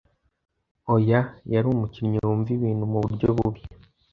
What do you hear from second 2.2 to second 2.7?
wumva